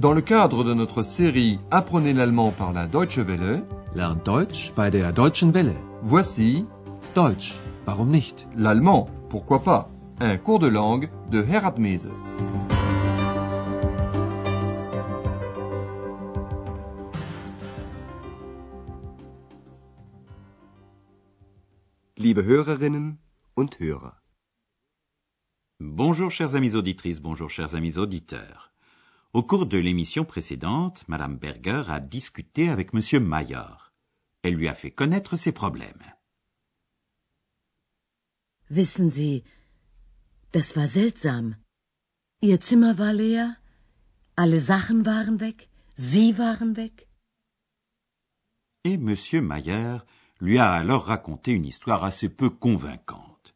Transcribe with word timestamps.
Dans 0.00 0.14
le 0.14 0.22
cadre 0.22 0.64
de 0.64 0.72
notre 0.72 1.02
série 1.02 1.58
Apprenez 1.70 2.14
l'allemand 2.14 2.52
par 2.52 2.72
la 2.72 2.86
Deutsche 2.86 3.18
Welle, 3.18 3.66
Lernt 3.94 4.24
Deutsch 4.24 4.72
bei 4.74 4.88
der 4.88 5.12
Deutschen 5.12 5.52
Welle. 5.52 5.74
voici 6.02 6.64
Deutsch, 7.14 7.54
warum 7.84 8.08
nicht? 8.08 8.48
l'allemand, 8.56 9.10
pourquoi 9.28 9.62
pas, 9.62 9.90
un 10.18 10.38
cours 10.38 10.58
de 10.58 10.68
langue 10.68 11.10
de 11.30 11.42
Herat 11.42 11.76
Mese. 11.76 12.08
Liebe 22.16 22.42
Hörerinnen 22.42 23.18
und 23.54 23.78
Hörer. 23.78 24.16
Bonjour 25.78 26.30
chers 26.30 26.54
amis 26.54 26.74
auditrices, 26.74 27.20
bonjour 27.20 27.50
chers 27.50 27.74
amis 27.74 27.98
auditeurs. 27.98 28.69
Au 29.32 29.44
cours 29.44 29.66
de 29.66 29.78
l'émission 29.78 30.24
précédente, 30.24 31.04
Madame 31.06 31.36
Berger 31.36 31.84
a 31.88 32.00
discuté 32.00 32.68
avec 32.68 32.92
Monsieur 32.92 33.20
Maillard. 33.20 33.92
Elle 34.42 34.54
lui 34.54 34.66
a 34.66 34.74
fait 34.74 34.90
connaître 34.90 35.36
ses 35.36 35.52
problèmes. 35.52 36.02
Wissen 38.70 39.08
Sie, 39.08 39.44
das 40.52 40.74
war 40.74 40.88
seltsam. 40.88 41.54
Ihr 42.42 42.58
Zimmer 42.60 42.98
war 42.98 43.12
leer, 43.12 43.54
alle 44.36 44.60
Sachen 44.60 45.04
waren 45.04 45.38
weg, 45.38 45.68
Sie 45.96 46.36
waren 46.36 46.74
weg. 46.74 47.06
Et 48.82 48.96
Monsieur 48.96 49.42
Maillard 49.42 50.06
lui 50.40 50.58
a 50.58 50.72
alors 50.72 51.04
raconté 51.04 51.52
une 51.52 51.66
histoire 51.66 52.02
assez 52.02 52.30
peu 52.30 52.50
convaincante. 52.50 53.54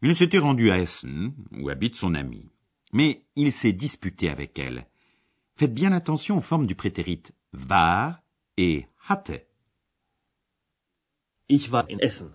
Il 0.00 0.14
s'était 0.14 0.38
rendu 0.38 0.70
à 0.70 0.78
Essen, 0.78 1.34
où 1.58 1.70
habite 1.70 1.96
son 1.96 2.14
ami. 2.14 2.52
Mais 2.92 3.24
il 3.34 3.50
s'est 3.50 3.72
disputé 3.72 4.28
avec 4.28 4.60
elle. 4.60 4.86
Faites 5.58 5.74
bien 5.74 5.90
attention 5.90 6.38
aux 6.38 6.40
formes 6.40 6.68
du 6.68 6.76
prétérit 6.76 7.24
war 7.52 8.22
et 8.56 8.86
hatte. 9.08 9.44
Ich 11.48 11.72
war 11.72 11.90
in 11.90 11.98
Essen. 11.98 12.30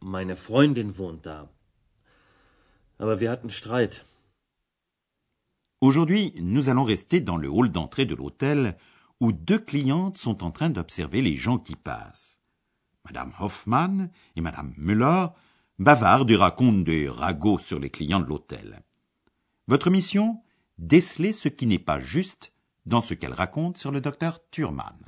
Meine 0.00 0.36
Freundin 0.36 0.96
wohnt 0.96 1.26
da. 1.26 1.50
Aber 3.00 3.18
wir 3.18 3.32
hatten 3.32 3.50
Streit. 3.50 4.04
Aujourd'hui, 5.80 6.32
nous 6.36 6.68
allons 6.68 6.84
rester 6.84 7.20
dans 7.20 7.36
le 7.36 7.50
hall 7.50 7.72
d'entrée 7.72 8.06
de 8.06 8.14
l'hôtel 8.14 8.76
où 9.18 9.32
deux 9.32 9.58
clientes 9.58 10.16
sont 10.16 10.44
en 10.44 10.52
train 10.52 10.70
d'observer 10.70 11.20
les 11.20 11.34
gens 11.34 11.58
qui 11.58 11.74
passent. 11.74 12.40
Madame 13.04 13.32
Hoffmann 13.40 14.08
et 14.36 14.40
Madame 14.40 14.72
Müller 14.76 15.26
bavardent 15.80 16.30
et 16.30 16.36
racontent 16.36 16.84
des 16.84 17.08
ragots 17.08 17.58
sur 17.58 17.80
les 17.80 17.90
clients 17.90 18.20
de 18.20 18.26
l'hôtel. 18.26 18.84
Votre 19.66 19.90
mission? 19.90 20.44
Déceler 20.78 21.32
ce 21.32 21.48
qui 21.48 21.66
n'est 21.66 21.80
pas 21.80 21.98
juste 21.98 22.52
dans 22.88 23.00
ce 23.08 23.14
qu'elles 23.14 23.34
racontent 23.44 23.78
sur 23.78 23.92
le 23.92 24.00
docteur 24.00 24.34
Thurman. 24.50 24.98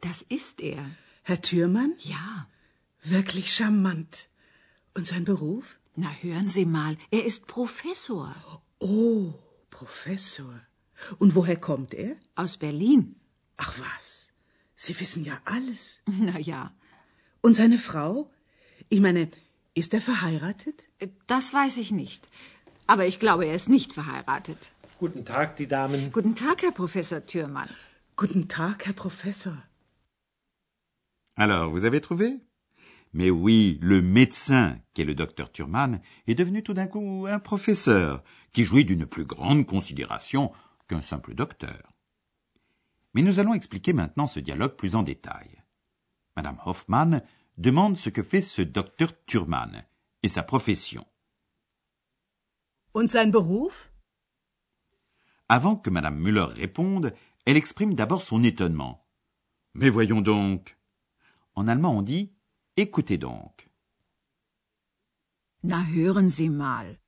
Das 0.00 0.22
ist 0.22 0.60
er. 0.60 0.82
Herr 1.22 1.40
Thürmann? 1.40 1.92
Ja. 2.00 2.46
Wirklich 3.02 3.48
charmant. 3.54 4.28
Und 4.96 5.06
sein 5.06 5.24
Beruf? 5.24 5.78
Na, 5.96 6.10
hören 6.22 6.48
Sie 6.48 6.64
mal, 6.64 6.96
er 7.10 7.24
ist 7.24 7.46
Professor 7.46 8.34
Oh, 8.80 9.34
Professor. 9.70 10.54
Und 11.18 11.34
woher 11.34 11.56
kommt 11.56 11.92
er? 11.94 12.16
aus 12.34 12.56
Berlin. 12.56 13.16
Ach 13.58 13.74
was, 13.78 14.30
Sie 14.76 14.98
wissen 15.00 15.24
ja 15.24 15.36
alles. 15.44 16.00
Na 16.06 16.38
ja, 16.38 16.72
Und 17.42 17.54
seine 17.54 17.78
Frau? 17.78 18.30
Ich 18.88 19.00
meine, 19.00 19.28
ist 19.74 19.92
er 19.94 20.00
verheiratet? 20.00 20.88
das 21.26 21.52
weiß 21.52 21.76
ich 21.76 21.90
nicht. 21.90 22.26
Aber 22.86 23.06
ich 23.06 23.18
glaube, 23.20 23.44
er 23.46 23.54
ist 23.54 23.68
nicht 23.68 23.92
verheiratet. 23.92 24.72
Guten 25.00 25.24
Tag, 25.24 25.56
die 25.56 25.66
Damen. 25.66 26.12
Guten 26.12 26.34
Tag, 26.34 26.60
Herr 26.60 26.72
Professor 26.72 27.24
Thürmann. 27.24 27.70
Guten 28.16 28.48
Tag, 28.48 28.84
Herr 28.84 28.92
Professor. 28.92 29.54
Alors, 31.36 31.70
vous 31.70 31.86
avez 31.86 32.02
trouvé? 32.02 32.42
Mais 33.14 33.30
oui, 33.30 33.78
le 33.80 34.02
médecin, 34.02 34.78
qui 34.92 35.00
est 35.00 35.06
le 35.06 35.14
docteur 35.14 35.50
Thurman, 35.52 36.02
est 36.26 36.34
devenu 36.34 36.62
tout 36.62 36.74
d'un 36.74 36.86
coup 36.86 37.26
un 37.26 37.38
professeur, 37.38 38.22
qui 38.52 38.64
jouit 38.64 38.84
d'une 38.84 39.06
plus 39.06 39.24
grande 39.24 39.64
considération 39.64 40.52
qu'un 40.86 41.00
simple 41.00 41.34
docteur. 41.34 41.94
Mais 43.14 43.22
nous 43.22 43.38
allons 43.38 43.54
expliquer 43.54 43.94
maintenant 43.94 44.26
ce 44.26 44.38
dialogue 44.38 44.76
plus 44.76 44.96
en 44.96 45.02
détail. 45.02 45.62
Madame 46.36 46.58
Hoffmann 46.66 47.22
demande 47.56 47.96
ce 47.96 48.10
que 48.10 48.22
fait 48.22 48.42
ce 48.42 48.60
docteur 48.60 49.14
Thurman 49.24 49.82
et 50.22 50.28
sa 50.28 50.42
profession. 50.42 51.06
Und 52.92 53.08
sein 53.08 53.30
Beruf? 53.30 53.89
Avant 55.52 55.74
que 55.74 55.90
Madame 55.90 56.16
Müller 56.16 56.44
réponde, 56.44 57.12
elle 57.44 57.56
exprime 57.56 57.96
d'abord 57.96 58.22
son 58.22 58.44
étonnement. 58.44 59.04
Mais 59.74 59.90
voyons 59.90 60.20
donc. 60.20 60.78
En 61.56 61.66
allemand, 61.66 61.96
on 61.96 62.02
dit 62.02 62.32
écoutez 62.76 63.18
donc. 63.18 63.68
Na, 65.64 65.82
hören 65.82 66.28
Sie 66.28 66.48
mal. 66.50 67.00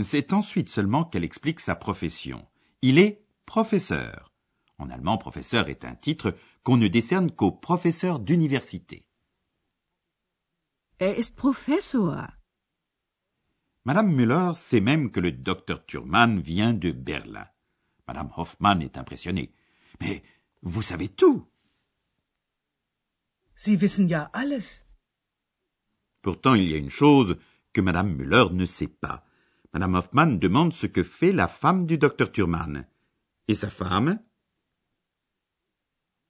C'est 0.00 0.32
ensuite 0.32 0.68
seulement 0.68 1.04
qu'elle 1.04 1.24
explique 1.24 1.58
sa 1.58 1.74
profession. 1.74 2.46
Il 2.80 3.00
est 3.00 3.26
professeur. 3.44 4.32
En 4.78 4.88
allemand, 4.88 5.18
professeur 5.18 5.68
est 5.68 5.84
un 5.84 5.96
titre 5.96 6.36
qu'on 6.62 6.76
ne 6.76 6.86
décerne 6.86 7.32
qu'aux 7.32 7.50
professeurs 7.50 8.20
d'université. 8.20 9.04
Er 11.00 11.18
ist 11.18 11.34
Professor. 11.34 12.37
Madame 13.88 14.12
Müller 14.14 14.52
sait 14.54 14.82
même 14.82 15.10
que 15.10 15.18
le 15.18 15.32
docteur 15.32 15.86
Thurman 15.86 16.42
vient 16.42 16.74
de 16.74 16.90
Berlin. 16.92 17.46
Madame 18.06 18.30
Hoffmann 18.36 18.82
est 18.82 18.98
impressionnée. 18.98 19.54
Mais 20.02 20.22
vous 20.60 20.82
savez 20.82 21.08
tout. 21.08 21.48
Sie 23.54 23.78
wissen 23.78 24.06
ja 24.06 24.28
alles. 24.34 24.84
Pourtant, 26.20 26.52
il 26.52 26.68
y 26.70 26.74
a 26.74 26.76
une 26.76 26.90
chose 26.90 27.38
que 27.72 27.80
Madame 27.80 28.14
Müller 28.14 28.52
ne 28.52 28.66
sait 28.66 28.88
pas. 28.88 29.24
Madame 29.72 29.94
Hoffmann 29.94 30.38
demande 30.38 30.74
ce 30.74 30.86
que 30.86 31.02
fait 31.02 31.32
la 31.32 31.48
femme 31.48 31.86
du 31.86 31.96
docteur 31.96 32.30
Thurman. 32.30 32.86
Et 33.48 33.54
sa 33.54 33.70
femme? 33.70 34.18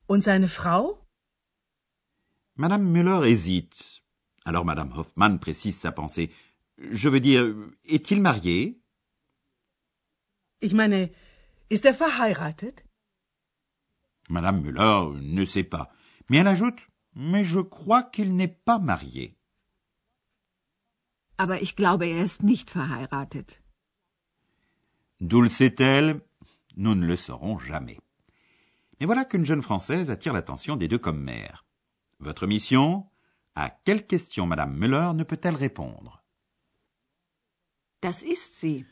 Und 0.06 0.22
seine 0.22 0.46
Frau? 0.46 1.04
Madame 2.54 2.84
Müller 2.84 3.28
hésite. 3.28 4.04
Alors 4.44 4.64
Madame 4.64 4.92
Hoffmann 4.96 5.40
précise 5.40 5.76
sa 5.76 5.90
pensée. 5.90 6.30
Je 6.78 7.08
veux 7.08 7.20
dire, 7.20 7.54
est-il 7.84 8.20
marié? 8.20 8.80
Ich 10.60 10.72
meine, 10.72 11.10
ist 11.70 11.84
er 11.84 11.94
verheiratet? 11.94 12.84
Madame 14.28 14.60
Müller 14.60 15.10
ne 15.20 15.44
sait 15.44 15.64
pas. 15.64 15.90
Mais 16.28 16.38
elle 16.38 16.48
ajoute, 16.48 16.88
mais 17.14 17.44
je 17.44 17.60
crois 17.60 18.02
qu'il 18.02 18.36
n'est 18.36 18.56
pas 18.64 18.78
marié. 18.78 19.36
Aber 21.38 21.62
ich 21.62 21.76
glaube, 21.76 22.04
er 22.04 22.24
ist 22.24 22.42
nicht 22.42 22.70
verheiratet. 22.70 23.62
D'où 25.20 25.40
le 25.40 25.48
sait-elle 25.48 26.20
Nous 26.76 26.94
ne 26.94 27.06
le 27.06 27.16
saurons 27.16 27.58
jamais. 27.58 27.98
Mais 29.00 29.06
voilà 29.06 29.24
qu'une 29.24 29.44
jeune 29.44 29.62
Française 29.62 30.10
attire 30.10 30.32
l'attention 30.32 30.76
des 30.76 30.88
deux 30.88 30.98
comme 30.98 31.20
mère. 31.20 31.64
Votre 32.20 32.46
mission? 32.46 33.06
À 33.54 33.70
quelle 33.70 34.06
question 34.06 34.46
Madame 34.46 34.76
Müller 34.76 35.12
ne 35.14 35.24
peut-elle 35.24 35.56
répondre? 35.56 36.17
Das 38.00 38.22
ist 38.22 38.60
sie. 38.60 38.86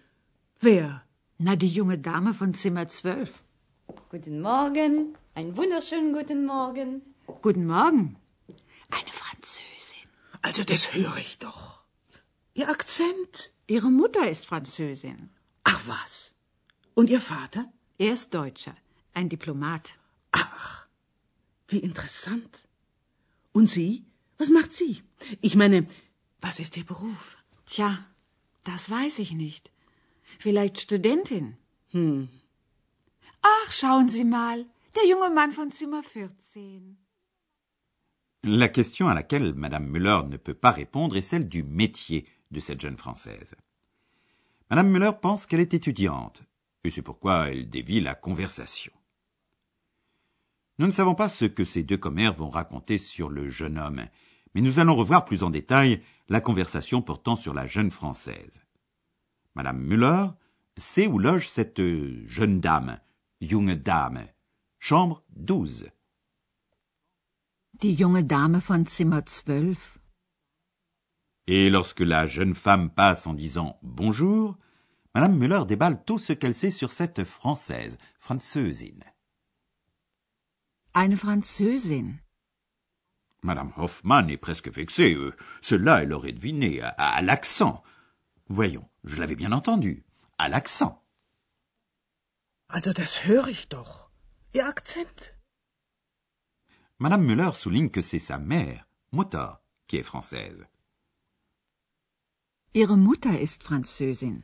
Wer? 0.59 1.05
Na, 1.39 1.55
die 1.55 1.69
junge 1.69 1.99
Dame 1.99 2.34
von 2.34 2.55
Zimmer 2.55 2.89
12. 2.89 3.31
Guten 4.11 4.41
Morgen, 4.41 5.17
einen 5.34 5.56
wunderschönen 5.56 6.12
guten 6.12 6.44
Morgen. 6.44 7.03
Guten 7.41 7.67
Morgen. 7.67 8.17
Eine 8.91 9.12
Französin. 9.12 10.08
Also 10.43 10.64
das 10.64 10.94
höre 10.94 11.19
ich 11.19 11.38
doch. 11.38 11.85
Ihr 12.55 12.69
Akzent? 12.69 13.53
Ihre 13.69 13.91
Mutter 13.91 14.29
ist 14.29 14.47
Französin. 14.47 15.31
Ach 15.62 15.81
was. 15.87 16.32
Und 16.94 17.11
Ihr 17.11 17.20
Vater? 17.20 17.70
Er 17.99 18.12
ist 18.12 18.35
Deutscher, 18.35 18.75
ein 19.14 19.29
Diplomat. 19.29 19.99
Ach, 20.32 20.87
wie 21.69 21.79
interessant. 21.79 22.58
Und 23.53 23.69
Sie? 23.69 24.05
Was 24.38 24.49
macht 24.49 24.73
sie? 24.73 25.03
Ich 25.41 25.55
meine, 25.55 25.87
was 26.41 26.58
ist 26.58 26.76
Ihr 26.76 26.85
Beruf? 26.85 27.37
Tja, 27.67 28.05
das 28.67 28.91
weiß 28.91 29.19
ich 29.21 29.33
nicht. 29.33 29.73
Vielleicht 30.39 30.79
Studentin. 30.79 31.57
Hm. 31.93 32.29
Ach, 33.43 33.73
schauen 33.73 34.09
Sie 34.09 34.25
mal, 34.25 34.67
der 34.97 35.07
junge 35.07 35.31
Mann 35.31 35.53
von 35.53 35.71
Zimmer 35.71 36.03
14. 36.03 36.97
La 38.43 38.69
question 38.69 39.09
à 39.09 39.15
laquelle 39.15 39.55
Madame 39.55 39.87
Müller 39.87 40.23
ne 40.29 40.37
peut 40.37 40.55
pas 40.55 40.71
répondre 40.71 41.17
est 41.17 41.23
celle 41.23 41.49
du 41.49 41.63
métier 41.63 42.27
de 42.51 42.61
cette 42.61 42.81
jeune 42.81 42.97
Française. 42.97 43.55
Madame 44.71 44.89
Müller 44.91 45.13
pense 45.21 45.47
qu'elle 45.47 45.61
est 45.61 45.75
étudiante, 45.75 46.43
et 46.85 46.91
c'est 46.91 47.03
pourquoi 47.03 47.49
elle 47.51 47.69
dévie 47.69 48.01
la 48.01 48.15
conversation. 48.15 48.93
Nous 50.79 50.87
ne 50.87 50.93
savons 50.93 51.15
pas 51.15 51.29
ce 51.29 51.45
que 51.45 51.65
ces 51.65 51.83
deux 51.83 51.97
commères 51.97 52.35
vont 52.35 52.51
raconter 52.51 52.99
sur 52.99 53.31
le 53.31 53.49
jeune 53.49 53.79
homme, 53.79 54.07
mais 54.56 54.62
nous 54.62 54.79
allons 54.79 54.94
revoir 54.94 55.26
plus 55.26 55.43
en 55.43 55.50
détail 55.50 56.00
la 56.31 56.41
conversation 56.41 57.03
portant 57.03 57.37
sur 57.37 57.53
la 57.53 57.67
jeune 57.67 57.91
Française. 57.91 58.62
Madame 59.55 59.79
Müller 59.79 60.29
c'est 60.79 61.06
où 61.06 61.19
loge 61.19 61.47
cette 61.47 61.79
euh, 61.79 62.25
jeune 62.26 62.58
dame, 62.61 62.99
junge 63.43 63.76
Dame? 63.76 64.26
Chambre 64.79 65.23
12. 65.37 65.91
Die 67.81 67.94
junge 67.99 68.25
Dame 68.25 68.58
von 68.58 68.82
Zimmer 68.87 69.20
12. 69.47 69.76
Et 71.49 71.69
lorsque 71.69 72.00
la 72.00 72.26
jeune 72.26 72.55
femme 72.55 72.88
passe 72.88 73.26
en 73.26 73.35
disant 73.35 73.79
bonjour, 73.82 74.56
Madame 75.14 75.37
Müller 75.37 75.64
déballe 75.69 76.03
tout 76.03 76.19
ce 76.19 76.32
qu'elle 76.32 76.55
sait 76.55 76.70
sur 76.70 76.93
cette 76.93 77.25
française, 77.25 77.99
Französin. 78.19 79.00
Eine 80.94 81.19
Französin. 81.19 82.14
Madame 83.46 83.72
Hoffmann 83.76 84.28
est 84.28 84.37
presque 84.37 84.69
vexée. 84.69 85.14
Euh, 85.14 85.32
cela, 85.62 86.02
elle 86.02 86.12
aurait 86.12 86.32
deviné, 86.32 86.81
à, 86.82 86.88
à 86.88 87.22
l'accent. 87.22 87.82
Voyons, 88.48 88.88
je 89.04 89.16
l'avais 89.20 89.37
bien 89.37 89.52
entendu. 89.52 90.04
À 90.37 90.48
l'accent. 90.48 91.02
Also 92.69 92.93
das 92.93 93.25
höre 93.25 93.48
ich 93.48 93.69
doch. 93.69 94.10
Ihr 94.52 94.66
Akzent? 94.66 95.32
Madame 96.98 97.25
Müller 97.25 97.52
souligne 97.54 97.90
que 97.90 98.02
c'est 98.02 98.19
sa 98.19 98.38
mère, 98.38 98.88
Mutter, 99.12 99.48
qui 99.87 99.98
est 99.98 100.02
française. 100.02 100.66
Ihre 102.75 102.96
Mutter 102.96 103.40
ist 103.40 103.62
Französin. 103.62 104.40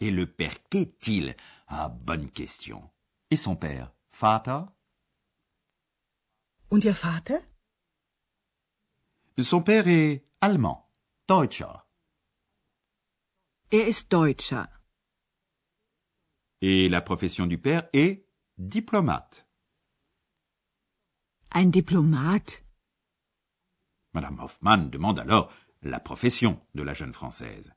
Et 0.00 0.10
le 0.10 0.26
père 0.26 0.56
qu'est-il? 0.68 1.36
Ah, 1.68 1.88
bonne 1.88 2.28
question. 2.30 2.90
Et 3.30 3.36
son 3.36 3.54
père, 3.56 3.92
Vater? 4.20 4.64
Und 6.68 6.84
Ihr 6.84 6.94
Vater? 6.94 7.40
Son 9.38 9.62
père 9.62 9.86
est 9.86 10.24
allemand, 10.40 10.90
Deutscher. 11.28 11.84
Er 13.70 13.86
ist 13.86 14.10
Deutscher. 14.12 14.66
Et 16.60 16.88
la 16.88 17.00
profession 17.00 17.46
du 17.46 17.58
père 17.58 17.88
est 17.92 18.24
diplomate. 18.58 19.46
Ein 21.50 21.70
Diplomat? 21.70 22.62
Madame 24.12 24.40
Hoffmann 24.40 24.90
demande 24.90 25.18
alors 25.18 25.52
la 25.82 26.00
profession 26.00 26.60
de 26.74 26.82
la 26.82 26.94
jeune 26.94 27.12
Française. 27.12 27.72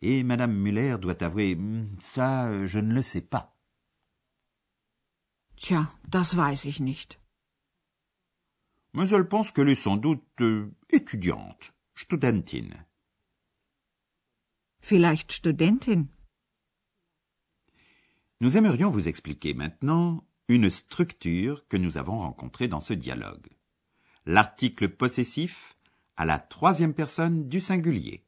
Et 0.00 0.22
Madame 0.24 0.52
Muller 0.54 0.96
doit 0.98 1.22
avouer 1.22 1.54
Hmm, 1.54 1.84
ça, 2.00 2.66
je 2.66 2.78
ne 2.78 2.92
le 2.94 3.02
sais 3.02 3.20
pas. 3.20 3.56
Tja, 5.56 5.92
das 6.08 6.36
weiß 6.36 6.64
ich 6.64 6.80
nicht. 6.80 7.21
Mais 8.94 9.08
elle 9.08 9.28
pense 9.28 9.50
qu'elle 9.50 9.70
est 9.70 9.74
sans 9.74 9.96
doute 9.96 10.22
euh, 10.40 10.70
étudiante, 10.90 11.72
Studentin. 11.94 12.68
Vielleicht 14.80 15.32
Studentin. 15.32 16.06
Nous 18.40 18.56
aimerions 18.56 18.90
vous 18.90 19.08
expliquer 19.08 19.54
maintenant 19.54 20.24
une 20.48 20.68
structure 20.68 21.66
que 21.68 21.76
nous 21.76 21.96
avons 21.96 22.18
rencontrée 22.18 22.68
dans 22.68 22.80
ce 22.80 22.92
dialogue. 22.92 23.46
L'article 24.26 24.88
possessif 24.88 25.76
à 26.16 26.24
la 26.24 26.38
troisième 26.38 26.92
personne 26.92 27.48
du 27.48 27.60
singulier. 27.60 28.24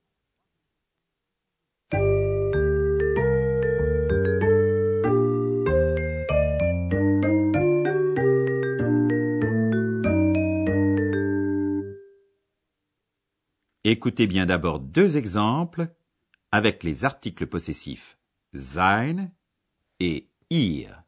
Écoutez 13.87 14.27
bien 14.27 14.47
d'abord 14.47 14.81
deux 14.81 15.19
exemples 15.19 15.95
avec 16.51 16.83
les 16.83 17.05
articles 17.05 17.47
possessifs 17.47 18.19
sein 18.55 19.31
et 20.01 20.31
ihr. 20.49 21.05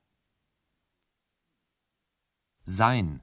Sein. 2.66 3.20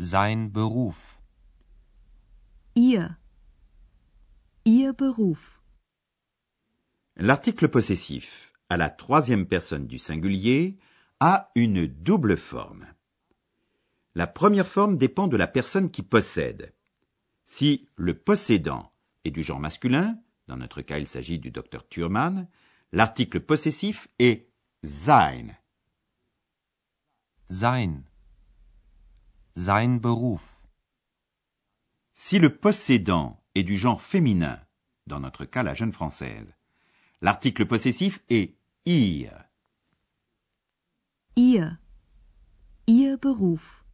Sein 0.00 0.48
Beruf. 0.48 1.20
Ihr. 2.74 3.16
Ihr 4.64 4.92
Beruf. 4.92 5.62
L'article 7.14 7.68
possessif 7.68 8.54
à 8.68 8.76
la 8.76 8.90
troisième 8.90 9.46
personne 9.46 9.86
du 9.86 10.00
singulier 10.00 10.78
a 11.20 11.52
une 11.54 11.86
double 11.86 12.36
forme. 12.36 12.86
La 14.16 14.26
première 14.26 14.66
forme 14.66 14.96
dépend 14.96 15.28
de 15.28 15.36
la 15.36 15.46
personne 15.46 15.92
qui 15.92 16.02
possède. 16.02 16.74
Si 17.52 17.88
le 17.96 18.16
possédant 18.16 18.92
est 19.24 19.32
du 19.32 19.42
genre 19.42 19.58
masculin, 19.58 20.22
dans 20.46 20.56
notre 20.56 20.82
cas 20.82 21.00
il 21.00 21.08
s'agit 21.08 21.40
du 21.40 21.50
docteur 21.50 21.88
Thurman, 21.88 22.48
l'article 22.92 23.40
possessif 23.40 24.06
est 24.20 24.48
sein. 24.84 25.48
Sein. 27.50 28.04
Sein 29.56 29.96
Beruf. 29.96 30.64
Si 32.14 32.38
le 32.38 32.56
possédant 32.56 33.42
est 33.56 33.64
du 33.64 33.76
genre 33.76 34.00
féminin, 34.00 34.64
dans 35.08 35.18
notre 35.18 35.44
cas 35.44 35.64
la 35.64 35.74
jeune 35.74 35.92
française, 35.92 36.54
l'article 37.20 37.66
possessif 37.66 38.22
est 38.28 38.54
ihr. 38.86 39.44
Ihr. 41.34 41.78
Ihr 42.86 43.18
Beruf. 43.18 43.84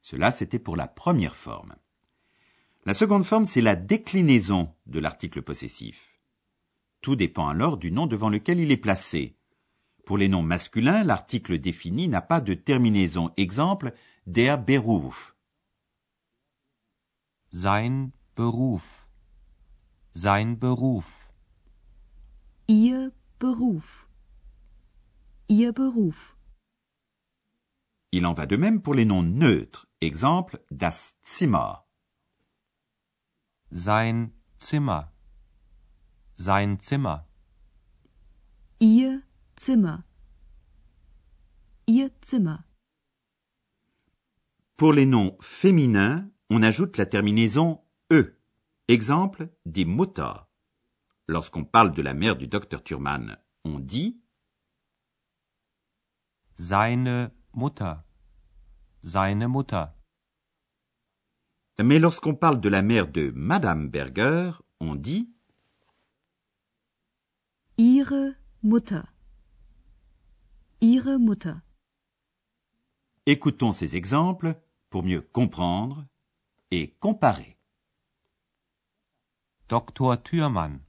Cela, 0.00 0.32
c'était 0.32 0.58
pour 0.58 0.74
la 0.74 0.88
première 0.88 1.36
forme. 1.36 1.76
La 2.86 2.94
seconde 2.94 3.24
forme, 3.24 3.46
c'est 3.46 3.62
la 3.62 3.74
déclinaison 3.74 4.72
de 4.86 5.00
l'article 5.00 5.42
possessif. 5.42 6.20
Tout 7.00 7.16
dépend 7.16 7.48
alors 7.48 7.78
du 7.78 7.90
nom 7.90 8.06
devant 8.06 8.28
lequel 8.28 8.60
il 8.60 8.70
est 8.70 8.76
placé. 8.76 9.36
Pour 10.04 10.16
les 10.16 10.28
noms 10.28 10.44
masculins, 10.44 11.02
l'article 11.02 11.58
défini 11.58 12.06
n'a 12.06 12.22
pas 12.22 12.40
de 12.40 12.54
terminaison. 12.54 13.32
Exemple, 13.36 13.92
der 14.28 14.56
Beruf. 14.56 15.34
Sein 17.50 18.10
Beruf. 18.36 19.08
Sein 20.14 20.52
Beruf. 20.54 21.32
Ihr 22.68 23.10
Beruf. 23.40 24.08
Ihr 25.48 25.72
Beruf. 25.72 26.36
Il 28.12 28.26
en 28.26 28.32
va 28.32 28.46
de 28.46 28.56
même 28.56 28.80
pour 28.80 28.94
les 28.94 29.04
noms 29.04 29.24
neutres. 29.24 29.88
Exemple, 30.00 30.62
das 30.70 31.16
Zimmer. 31.24 31.85
Sein 33.70 34.32
Zimmer. 34.58 35.12
Sein 36.34 36.78
Zimmer. 36.78 37.26
Ihr 38.78 39.22
Zimmer. 39.56 40.04
Ihr 41.86 42.10
Zimmer. 42.20 42.64
Pour 44.76 44.92
les 44.92 45.06
noms 45.06 45.36
féminins, 45.40 46.30
on 46.50 46.62
ajoute 46.62 46.96
la 46.96 47.06
terminaison 47.06 47.82
e. 48.12 48.38
Exemple, 48.88 49.48
des 49.64 49.84
Mutter. 49.84 50.32
Lorsqu'on 51.26 51.64
parle 51.64 51.92
de 51.92 52.02
la 52.02 52.14
mère 52.14 52.36
du 52.36 52.46
docteur 52.46 52.84
Thurman, 52.84 53.36
on 53.64 53.80
dit 53.80 54.20
Seine 56.54 57.32
Mutter. 57.52 57.94
Seine 59.02 59.48
Mutter. 59.48 59.86
Mais 61.82 61.98
lorsqu'on 61.98 62.34
parle 62.34 62.60
de 62.60 62.70
la 62.70 62.82
mère 62.82 63.06
de 63.06 63.32
Madame 63.34 63.90
Berger, 63.90 64.52
on 64.80 64.94
dit 64.94 65.30
Ihre 67.76 68.32
Mutter. 68.62 69.02
Ihre 70.80 71.18
Mutter. 71.18 71.54
Écoutons 73.26 73.72
ces 73.72 73.94
exemples 73.96 74.58
pour 74.88 75.02
mieux 75.02 75.20
comprendre 75.20 76.06
et 76.70 76.92
comparer. 76.98 77.58
Dr. 79.68 80.16
Thürmann. 80.22 80.80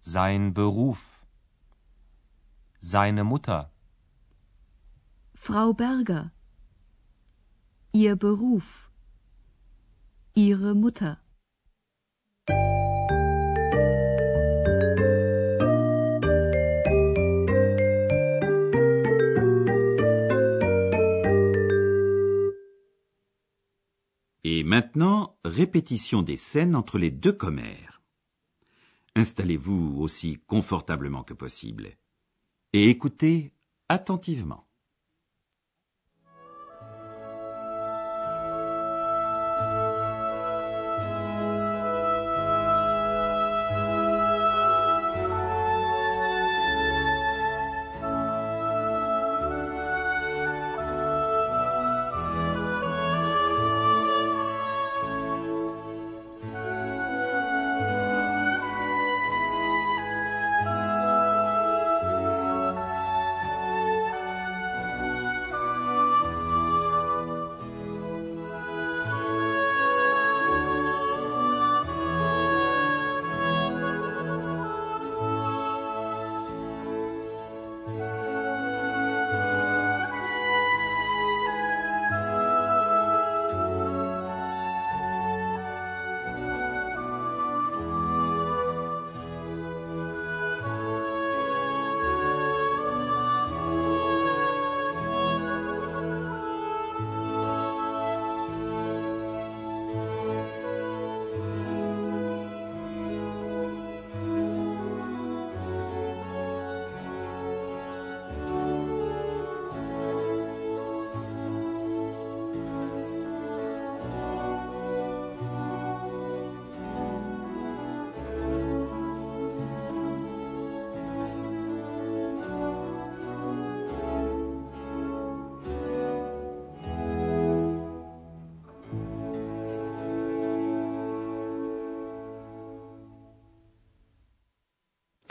Sein 0.00 0.50
Beruf. 0.50 1.24
Seine 2.80 3.22
Mutter. 3.22 3.62
Frau 5.34 5.72
Berger. 5.72 6.30
Ihr 7.92 8.16
Beruf. 8.16 8.89
Et 24.44 24.64
maintenant, 24.64 25.36
répétition 25.44 26.22
des 26.22 26.36
scènes 26.36 26.74
entre 26.74 26.98
les 26.98 27.10
deux 27.10 27.32
commères. 27.32 28.02
Installez-vous 29.16 29.96
aussi 29.98 30.38
confortablement 30.46 31.22
que 31.24 31.34
possible 31.34 31.90
et 32.72 32.88
écoutez 32.88 33.52
attentivement. 33.88 34.69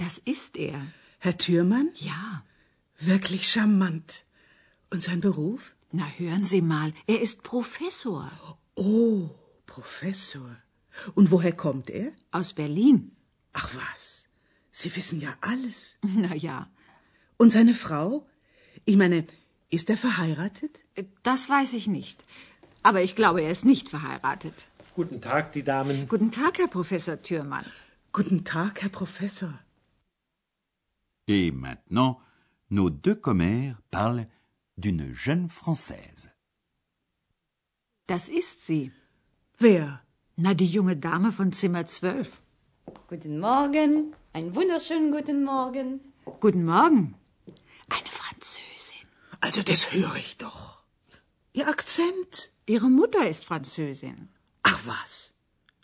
Das 0.10 0.18
ist 0.18 0.58
er. 0.58 0.82
Herr 1.20 1.38
Thürmann? 1.38 1.90
Ja. 1.94 2.44
Wirklich 2.98 3.48
charmant. 3.48 4.26
Und 4.90 5.04
sein 5.04 5.22
Beruf? 5.22 5.76
Na, 5.92 6.08
hören 6.18 6.44
Sie 6.44 6.64
mal, 6.64 6.94
er 7.06 7.22
ist 7.22 7.44
Professor. 7.44 8.32
Oh, 8.74 9.30
Professor. 9.68 10.50
Und 11.14 11.30
woher 11.30 11.52
kommt 11.52 11.92
er? 11.92 12.12
Aus 12.32 12.54
Berlin. 12.54 13.12
Ach 13.54 13.70
was. 13.76 14.26
Sie 14.72 14.96
wissen 14.96 15.22
ja 15.22 15.32
alles. 15.42 15.96
Na 16.02 16.34
ja. 16.34 16.72
Und 17.38 17.52
seine 17.52 17.76
Frau? 17.76 18.26
Ich 18.86 18.98
meine, 18.98 19.28
ist 19.70 19.92
er 19.92 19.98
verheiratet? 19.98 20.86
Das 21.22 21.50
weiß 21.50 21.74
ich 21.74 21.86
nicht. 21.86 22.26
Aber 22.82 23.04
ich 23.04 23.16
glaube, 23.16 23.44
er 23.44 23.52
ist 23.52 23.64
nicht 23.64 23.90
verheiratet. 23.90 24.70
Guten 24.96 25.22
Tag, 25.22 25.52
die 25.52 25.64
Damen. 25.64 26.08
Guten 26.08 26.32
Tag, 26.32 26.58
Herr 26.58 26.68
Professor 26.80 27.22
Thürmann. 27.22 27.66
Guten 28.12 28.44
Tag, 28.44 28.82
Herr 28.82 28.90
Professor. 28.90 29.54
Et 31.32 31.52
maintenant, 31.52 32.20
nos 32.72 32.90
deux 32.90 33.14
commères 33.14 33.80
parlent 33.92 34.28
d'une 34.78 35.14
jeune 35.14 35.48
Française. 35.48 36.32
Das 38.08 38.30
ist 38.30 38.66
sie. 38.66 38.92
Wer? 39.60 40.02
Na, 40.38 40.56
die 40.56 40.66
junge 40.66 40.96
Dame 40.96 41.32
von 41.32 41.52
Zimmer 41.54 41.86
12. 41.86 42.42
Guten 43.08 43.40
Morgen. 43.40 44.16
Einen 44.34 44.56
wunderschönen 44.56 45.12
guten 45.12 45.44
Morgen. 45.44 46.00
Guten 46.40 46.66
Morgen. 46.66 47.14
Eine 47.90 48.10
Französin. 48.10 49.06
Also 49.40 49.62
das 49.62 49.94
höre 49.94 50.16
ich 50.16 50.38
doch. 50.38 50.82
Ihr 51.54 51.68
Akzent. 51.68 52.52
Ihre 52.66 52.90
Mutter 52.90 53.30
ist 53.30 53.46
Französin. 53.46 54.30
Ach 54.64 54.80
was. 54.88 55.32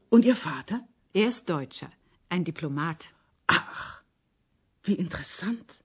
Und 0.10 0.26
Ihr 0.26 0.36
Vater? 0.36 0.88
Er 1.14 1.28
ist 1.28 1.48
Deutscher. 1.50 1.92
Ein 2.30 2.46
Diplomat. 2.46 3.14
Ach, 3.46 4.02
wie 4.88 4.96
interessant. 4.96 5.84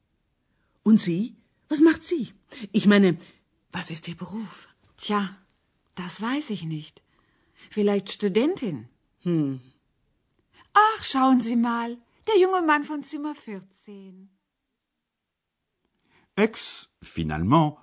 Und 0.82 0.98
Sie? 0.98 1.36
Was 1.68 1.80
macht 1.80 2.04
sie? 2.04 2.32
Ich 2.72 2.86
meine, 2.86 3.16
was 3.72 3.90
ist 3.90 4.08
Ihr 4.08 4.16
Beruf? 4.16 4.68
Tja, 4.96 5.36
das 5.94 6.20
weiß 6.20 6.50
ich 6.50 6.64
nicht. 6.64 7.02
Vielleicht 7.70 8.10
Studentin. 8.10 8.88
Hm. 9.22 9.60
Ach, 10.72 11.04
schauen 11.04 11.40
Sie 11.40 11.56
mal, 11.56 11.98
der 12.26 12.38
junge 12.38 12.62
Mann 12.62 12.84
von 12.84 13.02
Zimmer 13.02 13.34
14. 13.34 14.28
Aix, 16.36 16.88
finalement, 17.02 17.78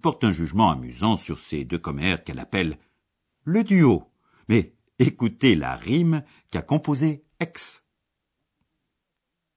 porte 0.00 0.24
un 0.24 0.32
jugement 0.32 0.70
amusant 0.70 1.16
sur 1.16 1.38
ces 1.38 1.64
deux 1.64 1.78
commères 1.78 2.24
qu'elle 2.24 2.38
appelle 2.38 2.78
le 3.44 3.64
duo. 3.64 4.10
Mais 4.48 4.74
écoutez 4.98 5.54
la 5.54 5.76
rime 5.76 6.24
qu'a 6.50 6.62
composée 6.62 7.24
Aix. 7.40 7.82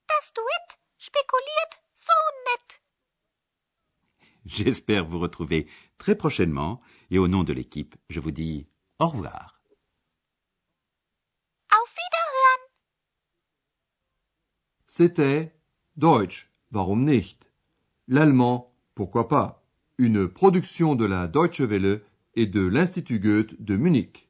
Das 0.08 0.34
Duett 0.34 0.80
spekuliert 1.00 1.82
so 1.96 2.14
nett. 2.46 2.82
J'espère 4.46 5.06
vous 5.06 5.20
retrouver 5.20 5.68
très 5.98 6.16
prochainement 6.16 6.82
et 7.10 7.18
au 7.18 7.28
nom 7.28 7.44
de 7.44 7.54
l'équipe, 7.54 7.96
je 8.10 8.20
vous 8.20 8.32
dis 8.32 8.68
au 9.00 9.08
revoir. 9.08 9.62
Auf 11.72 11.96
Wiederhören. 11.96 12.62
C'était 14.88 15.54
Deutsch, 15.96 16.52
warum 16.72 17.06
nicht? 17.06 17.50
L'allemand, 18.08 18.76
pourquoi 18.96 19.28
pas? 19.28 19.64
Une 19.98 20.28
production 20.28 20.96
de 20.96 21.06
la 21.06 21.28
Deutsche 21.28 21.62
Welle 21.62 22.02
et 22.36 22.48
de 22.48 22.62
l'Institut 22.62 23.20
Goethe 23.20 23.62
de 23.62 23.76
Munich. 23.76 24.29